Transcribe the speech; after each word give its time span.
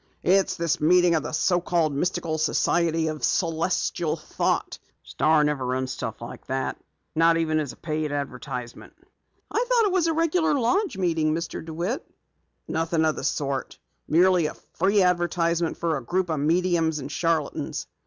"It's 0.23 0.55
this 0.57 0.81
meeting 0.81 1.13
of 1.13 1.21
the 1.21 1.31
so 1.31 1.61
called 1.61 1.93
Mystical 1.93 2.39
Society 2.39 3.05
of 3.09 3.23
Celestial 3.23 4.15
Thought. 4.15 4.79
The 5.03 5.09
Star 5.09 5.43
never 5.43 5.63
runs 5.63 5.91
stuff 5.91 6.23
like 6.23 6.47
that, 6.47 6.81
not 7.13 7.37
even 7.37 7.59
as 7.59 7.71
a 7.71 7.75
paid 7.75 8.11
advertisement." 8.11 8.93
"I 9.51 9.63
thought 9.69 9.85
it 9.85 9.91
was 9.91 10.07
a 10.07 10.13
regular 10.13 10.55
lodge 10.55 10.97
meeting, 10.97 11.35
Mr. 11.35 11.63
DeWitt." 11.63 12.03
"Nothing 12.67 13.05
of 13.05 13.15
the 13.15 13.23
sort. 13.23 13.77
Merely 14.07 14.47
a 14.47 14.55
free 14.73 15.03
advertisement 15.03 15.77
for 15.77 15.95
a 15.95 16.03
group 16.03 16.31
of 16.31 16.39
mediums 16.39 16.97
and 16.97 17.11
charlatans." 17.11 17.85